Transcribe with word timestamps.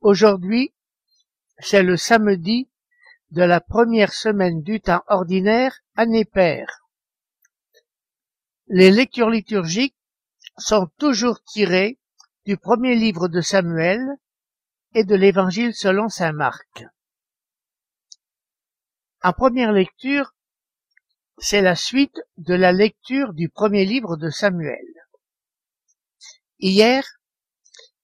Aujourd'hui, 0.00 0.74
c'est 1.58 1.82
le 1.82 1.96
samedi 1.96 2.68
de 3.30 3.42
la 3.42 3.60
première 3.60 4.12
semaine 4.12 4.62
du 4.62 4.80
temps 4.80 5.02
ordinaire, 5.08 5.80
année 5.96 6.24
paire. 6.24 6.86
Les 8.68 8.90
lectures 8.90 9.30
liturgiques 9.30 9.96
sont 10.58 10.88
toujours 10.98 11.42
tirées 11.44 11.98
du 12.44 12.56
premier 12.56 12.94
livre 12.94 13.28
de 13.28 13.40
Samuel 13.40 14.00
et 14.94 15.04
de 15.04 15.14
l'évangile 15.14 15.74
selon 15.74 16.08
saint 16.08 16.32
Marc. 16.32 16.84
En 19.22 19.32
première 19.32 19.72
lecture, 19.72 20.34
c'est 21.38 21.62
la 21.62 21.74
suite 21.74 22.20
de 22.38 22.54
la 22.54 22.72
lecture 22.72 23.34
du 23.34 23.48
premier 23.48 23.84
livre 23.84 24.16
de 24.16 24.30
Samuel. 24.30 24.86
Hier, 26.58 27.04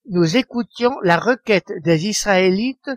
nous 0.06 0.36
écoutions 0.36 0.98
la 1.02 1.18
requête 1.18 1.72
des 1.82 2.06
Israélites 2.06 2.90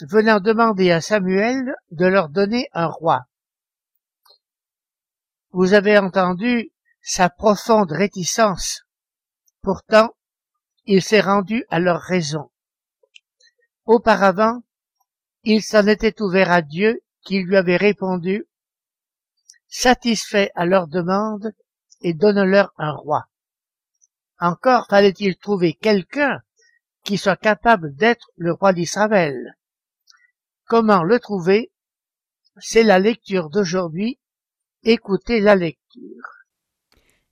venant 0.00 0.40
demander 0.40 0.90
à 0.90 1.00
Samuel 1.00 1.74
de 1.90 2.06
leur 2.06 2.28
donner 2.28 2.68
un 2.72 2.86
roi. 2.86 3.26
Vous 5.50 5.72
avez 5.72 5.98
entendu 5.98 6.72
sa 7.00 7.28
profonde 7.28 7.92
réticence. 7.92 8.82
Pourtant, 9.62 10.14
il 10.84 11.02
s'est 11.02 11.20
rendu 11.20 11.64
à 11.70 11.78
leur 11.78 12.00
raison. 12.00 12.50
Auparavant, 13.84 14.62
il 15.42 15.62
s'en 15.62 15.86
était 15.86 16.20
ouvert 16.22 16.50
à 16.50 16.62
Dieu 16.62 17.02
qui 17.22 17.40
lui 17.40 17.56
avait 17.56 17.76
répondu 17.76 18.46
satisfait 19.68 20.52
à 20.54 20.66
leur 20.66 20.86
demande 20.86 21.52
et 22.00 22.14
donne-leur 22.14 22.72
un 22.78 22.92
roi. 22.92 23.26
Encore 24.44 24.88
fallait-il 24.90 25.36
trouver 25.36 25.72
quelqu'un 25.72 26.42
qui 27.02 27.16
soit 27.16 27.34
capable 27.34 27.96
d'être 27.96 28.30
le 28.36 28.52
roi 28.52 28.74
d'Israël. 28.74 29.56
Comment 30.66 31.02
le 31.02 31.18
trouver? 31.18 31.72
C'est 32.58 32.82
la 32.82 32.98
lecture 32.98 33.48
d'aujourd'hui. 33.48 34.18
Écoutez 34.82 35.40
la 35.40 35.56
lecture. 35.56 36.26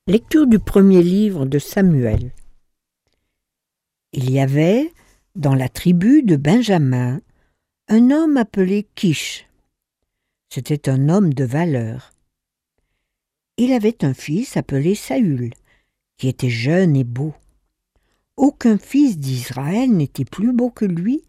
Lecture 0.06 0.46
du 0.46 0.58
premier 0.58 1.02
livre 1.02 1.44
de 1.44 1.58
Samuel. 1.58 2.33
Il 4.14 4.30
y 4.30 4.40
avait, 4.40 4.90
dans 5.34 5.55
la 5.55 5.68
tribu 5.68 6.22
de 6.22 6.36
Benjamin, 6.36 7.20
un 7.88 8.10
homme 8.10 8.38
appelé 8.38 8.88
Kish. 8.94 9.46
C'était 10.48 10.88
un 10.88 11.10
homme 11.10 11.34
de 11.34 11.44
valeur. 11.44 12.14
Il 13.58 13.70
avait 13.74 14.02
un 14.02 14.14
fils 14.14 14.56
appelé 14.56 14.94
Saül, 14.94 15.52
qui 16.22 16.28
était 16.28 16.50
jeune 16.50 16.94
et 16.94 17.02
beau. 17.02 17.34
Aucun 18.36 18.78
fils 18.78 19.18
d'Israël 19.18 19.90
n'était 19.90 20.24
plus 20.24 20.52
beau 20.52 20.70
que 20.70 20.84
lui, 20.84 21.24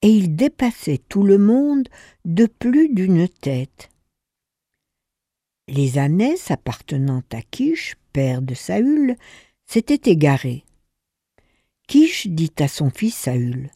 et 0.00 0.10
il 0.10 0.36
dépassait 0.36 1.00
tout 1.08 1.24
le 1.24 1.38
monde 1.38 1.88
de 2.24 2.46
plus 2.46 2.88
d'une 2.88 3.26
tête. 3.26 3.90
Les 5.66 5.98
ânesses 5.98 6.52
appartenant 6.52 7.24
à 7.32 7.42
Kish, 7.42 7.96
père 8.12 8.42
de 8.42 8.54
Saül, 8.54 9.16
s'étaient 9.66 10.12
égarées. 10.12 10.62
Kish 11.88 12.28
dit 12.28 12.54
à 12.60 12.68
son 12.68 12.90
fils 12.90 13.16
Saül 13.16 13.72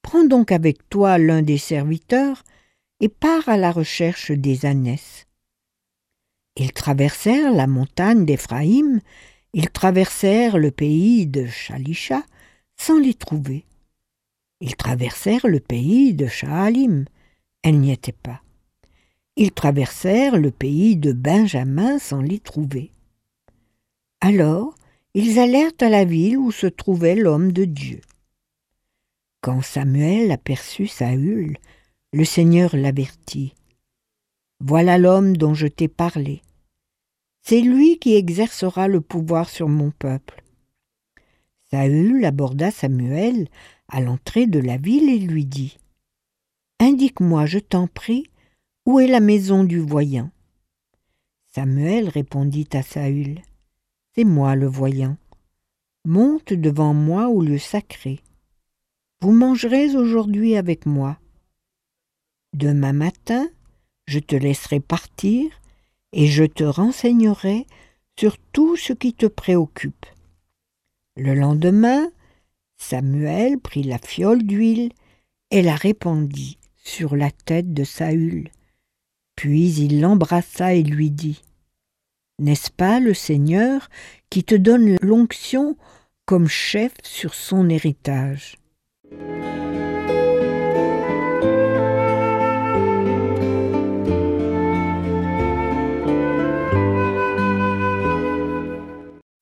Prends 0.00 0.24
donc 0.24 0.50
avec 0.50 0.88
toi 0.88 1.18
l'un 1.18 1.42
des 1.42 1.58
serviteurs 1.58 2.42
et 3.00 3.10
pars 3.10 3.46
à 3.50 3.58
la 3.58 3.70
recherche 3.70 4.32
des 4.32 4.64
ânesses. 4.64 5.26
Ils 6.56 6.72
traversèrent 6.72 7.52
la 7.52 7.66
montagne 7.66 8.24
d'Éphraïm, 8.24 9.02
ils 9.52 9.70
traversèrent 9.70 10.58
le 10.58 10.70
pays 10.70 11.26
de 11.26 11.46
Shalisha 11.46 12.22
sans 12.76 12.98
les 12.98 13.14
trouver. 13.14 13.64
Ils 14.60 14.76
traversèrent 14.76 15.46
le 15.46 15.60
pays 15.60 16.14
de 16.14 16.26
Shaalim, 16.26 17.04
elle 17.62 17.80
n'y 17.80 17.92
était 17.92 18.12
pas. 18.12 18.42
Ils 19.36 19.52
traversèrent 19.52 20.36
le 20.36 20.50
pays 20.50 20.96
de 20.96 21.12
Benjamin 21.12 21.98
sans 21.98 22.20
les 22.20 22.40
trouver. 22.40 22.90
Alors 24.20 24.74
ils 25.14 25.38
allèrent 25.38 25.72
à 25.80 25.88
la 25.88 26.04
ville 26.04 26.36
où 26.36 26.52
se 26.52 26.66
trouvait 26.66 27.14
l'homme 27.16 27.52
de 27.52 27.64
Dieu. 27.64 28.00
Quand 29.40 29.62
Samuel 29.62 30.30
aperçut 30.32 30.88
Saül, 30.88 31.56
le 32.12 32.24
Seigneur 32.24 32.74
l'avertit. 32.76 33.54
Voilà 34.60 34.98
l'homme 34.98 35.36
dont 35.36 35.54
je 35.54 35.68
t'ai 35.68 35.88
parlé. 35.88 36.42
C'est 37.48 37.62
lui 37.62 37.98
qui 37.98 38.14
exercera 38.14 38.88
le 38.88 39.00
pouvoir 39.00 39.48
sur 39.48 39.70
mon 39.70 39.90
peuple. 39.90 40.44
Saül 41.70 42.22
aborda 42.26 42.70
Samuel 42.70 43.48
à 43.88 44.02
l'entrée 44.02 44.46
de 44.46 44.58
la 44.58 44.76
ville 44.76 45.08
et 45.08 45.18
lui 45.18 45.46
dit 45.46 45.78
Indique-moi, 46.78 47.46
je 47.46 47.58
t'en 47.58 47.86
prie, 47.86 48.24
où 48.84 49.00
est 49.00 49.06
la 49.06 49.20
maison 49.20 49.64
du 49.64 49.78
voyant? 49.78 50.30
Samuel 51.46 52.10
répondit 52.10 52.68
à 52.74 52.82
Saül 52.82 53.40
C'est 54.14 54.24
moi 54.24 54.54
le 54.54 54.66
voyant. 54.66 55.16
Monte 56.04 56.52
devant 56.52 56.92
moi 56.92 57.30
au 57.30 57.40
lieu 57.40 57.56
sacré. 57.56 58.20
Vous 59.22 59.32
mangerez 59.32 59.96
aujourd'hui 59.96 60.54
avec 60.54 60.84
moi. 60.84 61.18
Demain 62.52 62.92
matin, 62.92 63.48
je 64.06 64.18
te 64.18 64.36
laisserai 64.36 64.80
partir 64.80 65.48
et 66.12 66.26
je 66.26 66.44
te 66.44 66.64
renseignerai 66.64 67.66
sur 68.18 68.36
tout 68.52 68.76
ce 68.76 68.92
qui 68.92 69.14
te 69.14 69.26
préoccupe. 69.26 70.06
Le 71.16 71.34
lendemain, 71.34 72.10
Samuel 72.76 73.58
prit 73.58 73.82
la 73.82 73.98
fiole 73.98 74.42
d'huile 74.42 74.92
et 75.50 75.62
la 75.62 75.74
répandit 75.74 76.58
sur 76.76 77.16
la 77.16 77.30
tête 77.30 77.74
de 77.74 77.84
Saül. 77.84 78.50
Puis 79.36 79.72
il 79.74 80.00
l'embrassa 80.00 80.74
et 80.74 80.82
lui 80.82 81.10
dit 81.10 81.42
N'est-ce 82.38 82.70
pas 82.70 83.00
le 83.00 83.14
Seigneur 83.14 83.88
qui 84.30 84.44
te 84.44 84.54
donne 84.54 84.96
l'onction 85.00 85.76
comme 86.24 86.48
chef 86.48 86.92
sur 87.02 87.34
son 87.34 87.68
héritage? 87.68 88.56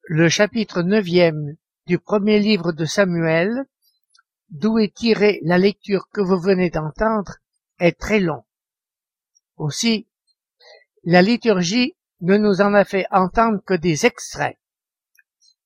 Le 0.09 0.29
chapitre 0.29 0.83
neuvième 0.83 1.57
du 1.89 1.99
premier 1.99 2.39
livre 2.39 2.71
de 2.71 2.85
Samuel, 2.85 3.67
d'où 4.51 4.79
est 4.79 4.95
tirée 4.95 5.41
la 5.43 5.59
lecture 5.59 6.09
que 6.13 6.21
vous 6.21 6.39
venez 6.39 6.71
d'entendre, 6.71 7.39
est 7.81 7.99
très 7.99 8.21
long. 8.21 8.45
Aussi, 9.57 10.07
la 11.03 11.23
liturgie 11.23 11.97
ne 12.21 12.37
nous 12.37 12.61
en 12.61 12.73
a 12.73 12.85
fait 12.85 13.07
entendre 13.11 13.61
que 13.67 13.75
des 13.75 14.07
extraits. 14.07 14.57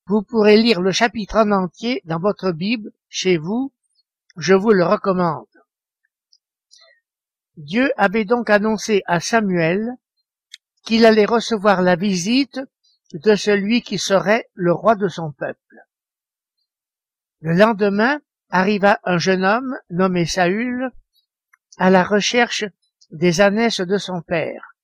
Vous 0.07 0.23
pourrez 0.23 0.57
lire 0.57 0.81
le 0.81 0.91
chapitre 0.91 1.35
en 1.35 1.51
entier 1.51 2.01
dans 2.05 2.19
votre 2.19 2.51
Bible, 2.51 2.91
chez 3.09 3.37
vous, 3.37 3.71
je 4.37 4.55
vous 4.55 4.71
le 4.71 4.83
recommande. 4.83 5.45
Dieu 7.57 7.91
avait 7.95 8.25
donc 8.25 8.49
annoncé 8.49 9.03
à 9.05 9.19
Samuel 9.19 9.97
qu'il 10.83 11.05
allait 11.05 11.25
recevoir 11.25 11.83
la 11.83 11.95
visite 11.95 12.59
de 13.13 13.35
celui 13.35 13.81
qui 13.81 13.97
serait 13.97 14.49
le 14.53 14.73
roi 14.73 14.95
de 14.95 15.07
son 15.07 15.31
peuple. 15.31 15.77
Le 17.41 17.53
lendemain 17.53 18.21
arriva 18.49 18.99
un 19.03 19.17
jeune 19.17 19.43
homme 19.43 19.77
nommé 19.89 20.25
Saül 20.25 20.91
à 21.77 21.89
la 21.89 22.03
recherche 22.03 22.65
des 23.09 23.41
ânesses 23.41 23.81
de 23.81 23.97
son 23.97 24.21
père. 24.21 24.75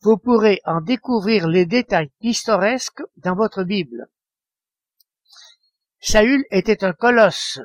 Vous 0.00 0.18
pourrez 0.18 0.60
en 0.64 0.80
découvrir 0.80 1.46
les 1.46 1.64
détails 1.64 2.10
pittoresques 2.20 3.02
dans 3.16 3.36
votre 3.36 3.62
Bible. 3.62 4.08
Saül 6.00 6.44
était 6.50 6.84
un 6.84 6.92
colosse, 6.92 7.60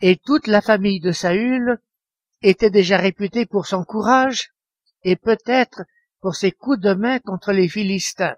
et 0.00 0.16
toute 0.16 0.48
la 0.48 0.60
famille 0.60 1.00
de 1.00 1.12
Saül 1.12 1.78
était 2.42 2.70
déjà 2.70 2.96
réputée 2.96 3.46
pour 3.46 3.66
son 3.66 3.84
courage 3.84 4.52
et 5.04 5.14
peut-être 5.14 5.82
pour 6.20 6.34
ses 6.34 6.50
coups 6.50 6.80
de 6.80 6.94
main 6.94 7.20
contre 7.20 7.52
les 7.52 7.68
Philistins. 7.68 8.36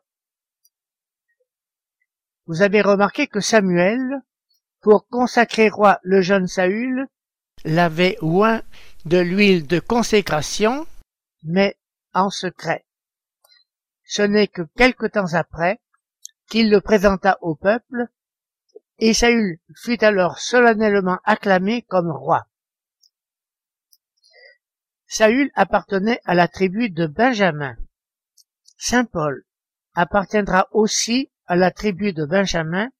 Vous 2.47 2.61
avez 2.61 2.83
remarqué 2.83 3.27
que 3.27 3.41
Samuel, 3.41 4.21
pour 4.83 5.09
consacrer 5.09 5.71
roi 5.71 5.99
le 6.03 6.21
jeune 6.21 6.47
Saül, 6.47 7.07
l'avait 7.65 8.19
oint 8.21 8.63
de 9.07 9.19
l'huile 9.19 9.67
de 9.67 9.81
consécration, 9.81 10.87
mais 11.43 11.79
en 12.13 12.29
secret. 12.29 12.85
Ce 14.05 14.21
n'est 14.21 14.49
que 14.49 14.63
quelque 14.77 15.07
temps 15.07 15.33
après 15.33 15.81
qu'il 16.49 16.71
le 16.71 16.83
présenta 16.83 17.39
au 17.41 17.55
peuple, 17.55 18.09
et 18.99 19.15
Saül 19.15 19.59
fut 19.83 20.05
alors 20.05 20.39
solennellement 20.39 21.19
acclamé 21.25 21.83
comme 21.83 22.11
roi. 22.11 22.47
Saül 25.07 25.51
appartenait 25.55 26.21
à 26.25 26.35
la 26.35 26.49
tribu 26.49 26.91
de 26.91 27.07
Benjamin. 27.07 27.77
Saint 28.77 29.07
Paul 29.07 29.45
appartiendra 29.95 30.69
aussi 30.73 31.31
à 31.47 31.57
la 31.57 31.71
tribu 31.71 32.13
de 32.13 32.25
Benjamin, 32.25 32.91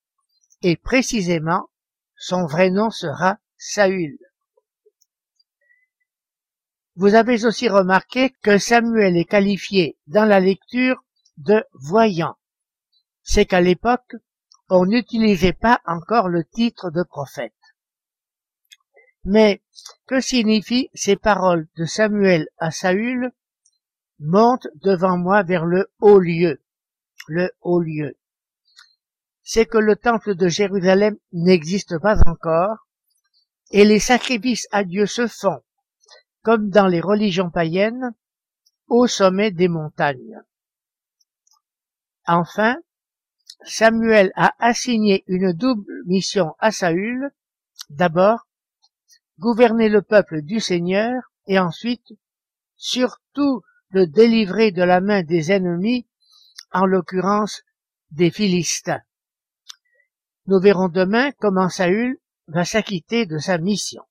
et 0.63 0.77
précisément 0.77 1.69
son 2.17 2.47
vrai 2.47 2.71
nom 2.71 2.91
sera 2.91 3.39
Saül. 3.57 4.19
Vous 6.97 7.15
avez 7.15 7.45
aussi 7.45 7.69
remarqué 7.69 8.31
que 8.43 8.57
Samuel 8.57 9.17
est 9.17 9.25
qualifié 9.25 9.99
dans 10.07 10.25
la 10.25 10.39
lecture 10.41 11.03
de 11.39 11.65
voyant. 11.73 12.37
C'est 13.23 13.47
qu'à 13.47 13.61
l'époque, 13.61 14.15
on 14.69 14.87
n'utilisait 14.87 15.53
pas 15.53 15.81
encore 15.87 16.29
le 16.29 16.45
titre 16.45 16.91
de 16.91 17.03
prophète. 17.03 17.53
Mais 19.25 19.63
que 20.07 20.21
signifient 20.21 20.91
ces 20.95 21.17
paroles 21.17 21.67
de 21.77 21.85
Samuel 21.85 22.49
à 22.59 22.71
Saül? 22.71 23.33
Monte 24.21 24.69
devant 24.77 25.19
moi 25.19 25.43
vers 25.43 25.65
le 25.65 25.91
haut 25.99 26.21
lieu. 26.21 26.63
Le 27.27 27.51
haut 27.63 27.81
lieu. 27.81 28.17
C'est 29.45 29.67
que 29.67 29.79
le 29.79 29.95
temple 29.95 30.35
de 30.35 30.49
Jérusalem 30.49 31.17
n'existe 31.33 31.99
pas 31.99 32.17
encore, 32.27 32.89
et 33.71 33.85
les 33.85 34.01
sacrifices 34.01 34.67
à 34.73 34.85
Dieu 34.85 35.07
se 35.07 35.27
font, 35.27 35.61
comme 36.43 36.71
dans 36.71 36.87
les 36.87 37.01
religions 37.01 37.51
païennes, 37.51 38.15
au 38.89 39.07
sommet 39.07 39.51
des 39.51 39.69
montagnes. 39.69 40.41
Enfin, 42.27 42.77
Samuel 43.65 44.33
a 44.35 44.55
assigné 44.59 45.25
une 45.27 45.53
double 45.53 46.03
mission 46.07 46.55
à 46.59 46.71
Saül. 46.71 47.31
D'abord, 47.91 48.47
gouverner 49.39 49.89
le 49.89 50.03
peuple 50.03 50.43
du 50.43 50.61
Seigneur 50.61 51.23
et 51.47 51.59
ensuite, 51.59 52.13
surtout, 52.77 53.63
le 53.91 54.07
délivrer 54.07 54.71
de 54.71 54.83
la 54.83 55.01
main 55.01 55.23
des 55.23 55.53
ennemis, 55.53 56.07
en 56.73 56.87
l'occurrence 56.87 57.63
des 58.11 58.31
Philistins. 58.31 59.03
Nous 60.47 60.61
verrons 60.61 60.89
demain 60.89 61.33
comment 61.33 61.71
Saül 61.71 62.19
va 62.49 62.67
s'acquitter 62.67 63.25
de 63.25 63.39
sa 63.39 63.57
mission. 63.57 64.03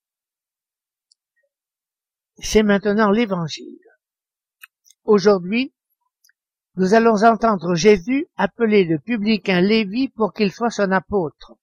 C'est 2.40 2.64
maintenant 2.64 3.12
l'évangile. 3.12 3.80
Aujourd'hui, 5.04 5.74
nous 6.76 6.96
allons 6.96 7.24
entendre 7.24 7.76
Jésus 7.76 8.28
appeler 8.36 8.84
le 8.84 8.98
publicain 8.98 9.62
Lévi 9.62 10.10
pour 10.10 10.34
qu'il 10.34 10.52
soit 10.52 10.72
son 10.72 10.92
apôtre. 10.92 11.56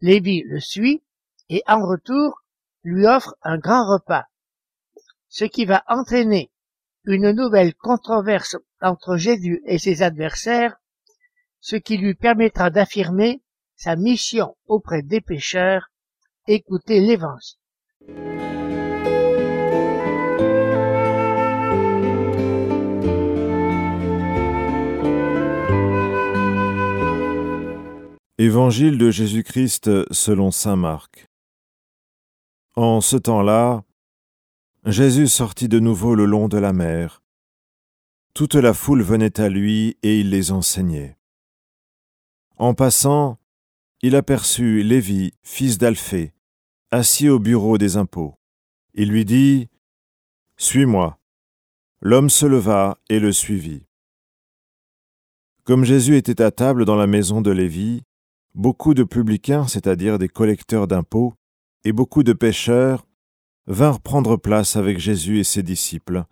Lévi 0.00 0.42
le 0.46 0.58
suit 0.58 1.02
et 1.50 1.62
en 1.66 1.86
retour 1.86 2.42
lui 2.82 3.06
offre 3.06 3.36
un 3.42 3.58
grand 3.58 3.86
repas, 3.86 4.24
ce 5.28 5.44
qui 5.44 5.66
va 5.66 5.84
entraîner 5.86 6.50
une 7.04 7.32
nouvelle 7.32 7.74
controverse 7.74 8.56
entre 8.80 9.18
Jésus 9.18 9.60
et 9.66 9.78
ses 9.78 10.00
adversaires, 10.00 10.80
ce 11.60 11.76
qui 11.76 11.98
lui 11.98 12.14
permettra 12.14 12.70
d'affirmer 12.70 13.42
sa 13.82 13.96
mission 13.96 14.56
auprès 14.66 15.00
des 15.00 15.22
pécheurs, 15.22 15.90
écouter 16.46 17.00
l'Évangile. 17.00 17.56
Évangile 28.36 28.98
de 28.98 29.10
Jésus-Christ 29.10 30.12
selon 30.12 30.50
Saint 30.50 30.76
Marc. 30.76 31.30
En 32.76 33.00
ce 33.00 33.16
temps-là, 33.16 33.84
Jésus 34.84 35.28
sortit 35.28 35.68
de 35.68 35.80
nouveau 35.80 36.14
le 36.14 36.26
long 36.26 36.48
de 36.48 36.58
la 36.58 36.74
mer. 36.74 37.22
Toute 38.34 38.56
la 38.56 38.74
foule 38.74 39.02
venait 39.02 39.40
à 39.40 39.48
lui 39.48 39.96
et 40.02 40.20
il 40.20 40.28
les 40.28 40.52
enseignait. 40.52 41.16
En 42.58 42.74
passant, 42.74 43.39
il 44.02 44.16
aperçut 44.16 44.82
Lévi, 44.82 45.32
fils 45.42 45.76
d'Alphée, 45.76 46.32
assis 46.90 47.28
au 47.28 47.38
bureau 47.38 47.76
des 47.76 47.96
impôts. 47.96 48.34
Il 48.94 49.10
lui 49.10 49.24
dit 49.24 49.68
Suis-moi. 50.56 51.18
L'homme 52.00 52.30
se 52.30 52.46
leva 52.46 52.98
et 53.10 53.20
le 53.20 53.30
suivit. 53.30 53.84
Comme 55.64 55.84
Jésus 55.84 56.16
était 56.16 56.40
à 56.40 56.50
table 56.50 56.86
dans 56.86 56.96
la 56.96 57.06
maison 57.06 57.42
de 57.42 57.50
Lévi, 57.50 58.02
beaucoup 58.54 58.94
de 58.94 59.04
publicains, 59.04 59.66
c'est-à-dire 59.66 60.18
des 60.18 60.28
collecteurs 60.28 60.86
d'impôts, 60.86 61.34
et 61.84 61.92
beaucoup 61.92 62.22
de 62.22 62.32
pêcheurs 62.32 63.06
vinrent 63.66 64.00
prendre 64.00 64.36
place 64.36 64.76
avec 64.76 64.98
Jésus 64.98 65.38
et 65.38 65.44
ses 65.44 65.62
disciples, 65.62 66.24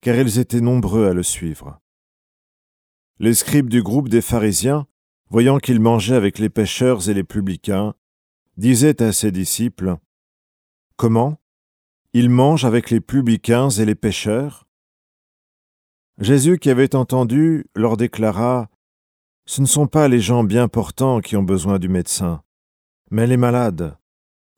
car 0.00 0.16
ils 0.16 0.40
étaient 0.40 0.60
nombreux 0.60 1.06
à 1.06 1.14
le 1.14 1.22
suivre. 1.22 1.80
Les 3.20 3.34
scribes 3.34 3.68
du 3.68 3.82
groupe 3.82 4.08
des 4.08 4.22
pharisiens, 4.22 4.86
voyant 5.30 5.58
qu'il 5.58 5.80
mangeait 5.80 6.16
avec 6.16 6.38
les 6.38 6.50
pêcheurs 6.50 7.08
et 7.08 7.14
les 7.14 7.24
publicains, 7.24 7.94
disaient 8.56 9.00
à 9.02 9.12
ses 9.12 9.30
disciples, 9.30 9.96
Comment? 10.96 11.38
Il 12.12 12.28
mange 12.28 12.64
avec 12.64 12.90
les 12.90 13.00
publicains 13.00 13.70
et 13.70 13.84
les 13.84 13.94
pêcheurs? 13.94 14.66
Jésus, 16.18 16.58
qui 16.58 16.68
avait 16.68 16.94
entendu, 16.94 17.66
leur 17.74 17.96
déclara, 17.96 18.68
Ce 19.46 19.60
ne 19.60 19.66
sont 19.66 19.86
pas 19.86 20.08
les 20.08 20.20
gens 20.20 20.44
bien 20.44 20.68
portants 20.68 21.20
qui 21.20 21.36
ont 21.36 21.42
besoin 21.42 21.78
du 21.78 21.88
médecin, 21.88 22.42
mais 23.10 23.26
les 23.26 23.36
malades. 23.36 23.96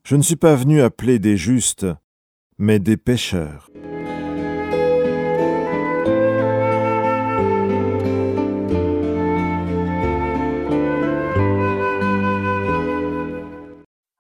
Je 0.05 0.17
ne 0.17 0.23
suis 0.23 0.37
pas 0.37 0.57
venu 0.57 0.81
appeler 0.81 1.19
des 1.19 1.37
justes, 1.37 1.87
mais 2.59 2.79
des 2.79 2.97
pécheurs. 2.97 3.71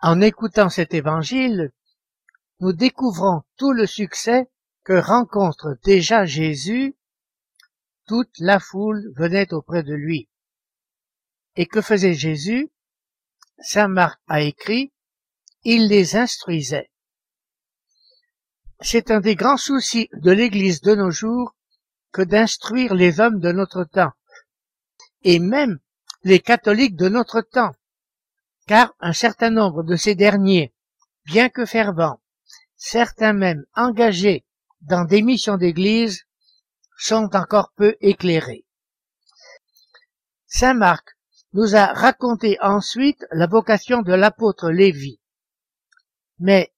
En 0.03 0.21
écoutant 0.21 0.69
cet 0.69 0.95
évangile, 0.95 1.71
nous 2.59 2.73
découvrons 2.73 3.43
tout 3.57 3.73
le 3.73 3.87
succès 3.87 4.49
que 4.85 4.95
rencontre 4.95 5.79
déjà 5.85 6.27
Jésus. 6.27 6.97
Toute 8.07 8.37
la 8.41 8.59
foule 8.59 9.13
venait 9.17 9.55
auprès 9.55 9.85
de 9.85 9.95
lui. 9.95 10.29
Et 11.55 11.67
que 11.67 11.81
faisait 11.81 12.15
Jésus? 12.15 12.71
Saint 13.59 13.87
Marc 13.87 14.21
a 14.27 14.41
écrit 14.41 14.93
il 15.65 15.87
les 15.87 16.17
instruisait. 16.17 16.91
C'est 18.81 19.13
un 19.13 19.21
des 19.21 19.37
grands 19.37 19.57
soucis 19.57 20.09
de 20.13 20.33
l'Église 20.33 20.81
de 20.81 20.97
nos 20.97 21.13
jours 21.13 21.55
que 22.11 22.23
d'instruire 22.23 22.95
les 22.95 23.21
hommes 23.21 23.39
de 23.39 23.53
notre 23.53 23.85
temps, 23.85 24.13
et 25.23 25.39
même 25.39 25.79
les 26.25 26.41
catholiques 26.41 26.97
de 26.97 27.09
notre 27.09 27.43
temps, 27.43 27.73
car 28.73 28.95
un 29.01 29.13
certain 29.13 29.51
nombre 29.51 29.83
de 29.83 29.97
ces 29.97 30.15
derniers, 30.15 30.73
bien 31.27 31.51
que 31.51 31.67
fervents, 31.67 32.23
certains 32.75 33.35
même 33.35 33.67
engagés 33.75 34.47
dans 34.81 35.05
des 35.05 35.21
missions 35.21 35.59
d'Église, 35.59 36.23
sont 36.97 37.29
encore 37.35 37.75
peu 37.77 37.99
éclairés. 38.01 38.65
Saint 40.47 40.73
Marc 40.73 41.07
nous 41.53 41.77
a 41.77 41.85
raconté 41.85 42.57
ensuite 42.63 43.23
la 43.31 43.47
vocation 43.47 44.01
de 44.01 44.15
l'apôtre 44.15 44.71
Lévi. 44.71 45.21
Mais 46.39 46.73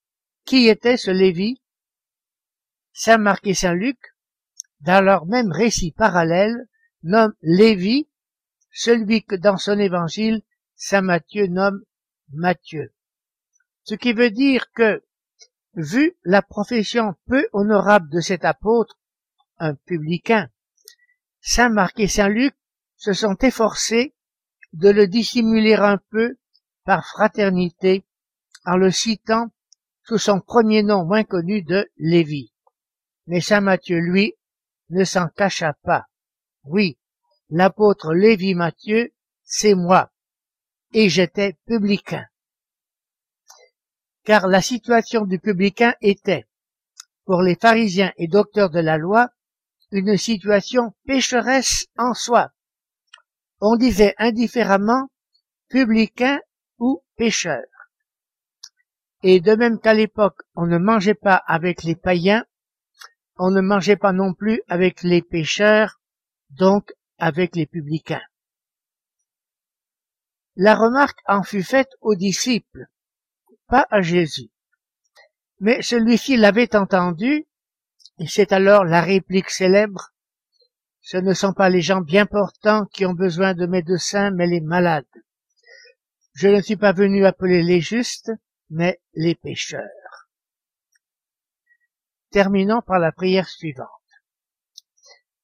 qui 0.45 0.67
était 0.67 0.97
ce 0.97 1.13
Lévi? 1.13 1.63
Saint 2.93 3.19
Marc 3.19 3.47
et 3.47 3.55
Saint 3.55 3.75
Luc, 3.75 4.01
dans 4.81 5.01
leur 5.01 5.27
même 5.27 5.53
récit 5.53 5.93
parallèle, 5.93 6.67
nomment 7.05 7.37
Lévi 7.41 8.09
celui 8.73 9.23
que 9.23 9.37
dans 9.37 9.59
son 9.59 9.79
évangile 9.79 10.43
Saint 10.77 11.03
Matthieu 11.03 11.47
nomme 11.47 11.83
Matthieu. 12.33 12.93
Ce 13.85 13.95
qui 13.95 14.13
veut 14.13 14.31
dire 14.31 14.71
que, 14.73 15.05
vu 15.75 16.17
la 16.25 16.43
profession 16.43 17.15
peu 17.27 17.47
honorable 17.53 18.09
de 18.11 18.21
cet 18.21 18.45
apôtre, 18.45 18.99
un 19.59 19.75
publicain, 19.75 20.49
Saint 21.41 21.69
Marc 21.69 22.01
et 22.01 22.09
Saint 22.09 22.29
Luc 22.29 22.55
se 22.97 23.13
sont 23.13 23.37
efforcés 23.37 24.15
de 24.73 24.89
le 24.89 25.07
dissimuler 25.07 25.75
un 25.75 25.99
peu 26.11 26.39
par 26.85 27.07
fraternité 27.07 28.05
en 28.65 28.77
le 28.77 28.91
citant 28.91 29.51
sous 30.05 30.19
son 30.19 30.41
premier 30.41 30.83
nom 30.83 31.05
moins 31.05 31.25
connu 31.25 31.63
de 31.63 31.89
Lévi. 31.97 32.53
Mais 33.27 33.41
saint 33.41 33.61
Matthieu, 33.61 33.99
lui, 33.99 34.35
ne 34.91 35.05
s'en 35.05 35.29
cacha 35.29 35.75
pas. 35.83 36.07
Oui, 36.65 36.99
l'apôtre 37.51 38.15
Lévi 38.15 38.55
Matthieu, 38.55 39.13
c'est 39.45 39.75
moi, 39.75 40.11
et 40.95 41.09
j'étais 41.09 41.59
publicain. 41.67 42.25
car 44.25 44.47
la 44.47 44.63
situation 44.63 45.27
du 45.27 45.39
publicain 45.39 45.93
était, 46.01 46.47
pour 47.27 47.43
les 47.43 47.57
pharisiens 47.57 48.13
et 48.17 48.27
docteurs 48.27 48.71
de 48.71 48.81
la 48.81 48.97
loi, 48.97 49.29
une 49.91 50.17
situation 50.17 50.95
pécheresse 51.07 51.87
en 51.99 52.15
soi. 52.15 52.53
On 53.61 53.77
disait 53.77 54.15
indifféremment 54.17 55.11
publicain 55.69 56.41
ou 56.79 57.03
pécheur. 57.17 57.65
Et 59.23 59.41
de 59.41 59.55
même 59.55 59.79
qu'à 59.79 59.95
l'époque, 59.95 60.41
on 60.55 60.67
ne 60.67 60.79
mangeait 60.79 61.15
pas 61.15 61.43
avec 61.47 61.83
les 61.83 61.97
païens, 61.97 62.45
on 63.37 63.51
ne 63.51 63.61
mangeait 63.61 63.97
pas 63.97 64.13
non 64.13 64.33
plus 64.33 64.63
avec 64.69 65.03
les 65.03 65.23
pécheurs, 65.23 66.01
donc 66.51 66.93
avec 67.19 67.57
les 67.57 67.67
publicains. 67.67 68.23
La 70.57 70.77
remarque 70.77 71.19
en 71.27 71.43
fut 71.43 71.65
faite 71.65 71.91
aux 72.01 72.15
disciples, 72.15 72.87
pas 73.67 73.87
à 73.91 74.03
Jésus. 74.03 74.51
Mais 75.59 75.83
celui-ci 75.83 76.37
l'avait 76.37 76.77
entendu, 76.77 77.47
et 78.19 78.27
c'est 78.29 78.53
alors 78.53 78.85
la 78.85 79.01
réplique 79.01 79.51
célèbre. 79.51 80.13
Ce 81.01 81.17
ne 81.17 81.35
sont 81.35 81.53
pas 81.53 81.69
les 81.69 81.81
gens 81.81 82.01
bien 82.01 82.25
portants 82.25 82.87
qui 82.87 83.05
ont 83.05 83.15
besoin 83.15 83.55
de 83.55 83.67
médecins, 83.67 84.31
mais 84.31 84.47
les 84.47 84.61
malades. 84.61 85.05
Je 86.35 86.49
ne 86.49 86.61
suis 86.61 86.77
pas 86.77 86.93
venu 86.93 87.27
appeler 87.27 87.63
les 87.63 87.81
justes, 87.81 88.31
mais 88.71 89.01
les 89.15 89.35
pécheurs. 89.35 90.29
Terminons 92.31 92.81
par 92.81 92.99
la 92.99 93.13
prière 93.13 93.49
suivante. 93.49 93.89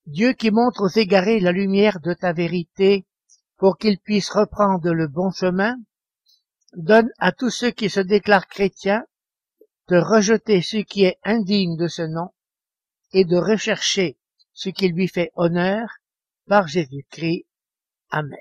Dieu 0.06 0.32
qui 0.32 0.50
montre 0.50 0.84
aux 0.84 0.98
égarés 0.98 1.40
la 1.40 1.52
lumière 1.52 2.00
de 2.00 2.14
ta 2.14 2.32
vérité 2.32 3.06
pour 3.60 3.76
qu'ils 3.76 3.98
puissent 3.98 4.30
reprendre 4.30 4.90
le 4.90 5.06
bon 5.06 5.30
chemin, 5.30 5.76
donne 6.72 7.10
à 7.18 7.30
tous 7.30 7.50
ceux 7.50 7.70
qui 7.70 7.90
se 7.90 8.00
déclarent 8.00 8.48
chrétiens 8.48 9.04
de 9.88 9.98
rejeter 9.98 10.62
ce 10.62 10.78
qui 10.78 11.04
est 11.04 11.18
indigne 11.24 11.76
de 11.76 11.86
ce 11.86 12.00
nom 12.00 12.30
et 13.12 13.26
de 13.26 13.36
rechercher 13.36 14.16
ce 14.54 14.70
qui 14.70 14.88
lui 14.88 15.08
fait 15.08 15.30
honneur 15.34 15.90
par 16.48 16.68
Jésus-Christ. 16.68 17.44
Amen. 18.08 18.38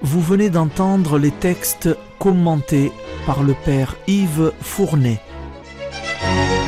Vous 0.00 0.20
venez 0.20 0.50
d'entendre 0.50 1.18
les 1.18 1.32
textes 1.32 1.88
commentés 2.20 2.92
par 3.26 3.42
le 3.42 3.54
Père 3.64 3.96
Yves 4.06 4.52
Fournet. 4.60 5.20
Bye. 6.30 6.59